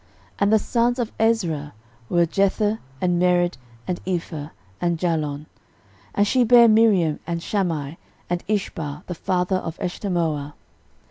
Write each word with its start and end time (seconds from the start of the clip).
13:004:017 0.31 0.35
And 0.39 0.51
the 0.53 0.57
sons 0.59 0.97
of 0.97 1.11
Ezra 1.19 1.73
were, 2.09 2.25
Jether, 2.25 2.79
and 2.99 3.21
Mered, 3.21 3.53
and 3.87 4.03
Epher, 4.05 4.49
and 4.81 4.97
Jalon: 4.97 5.45
and 6.15 6.25
she 6.27 6.43
bare 6.43 6.67
Miriam, 6.67 7.19
and 7.27 7.43
Shammai, 7.43 7.97
and 8.27 8.43
Ishbah 8.47 9.03
the 9.05 9.13
father 9.13 9.57
of 9.57 9.77
Eshtemoa. 9.77 10.53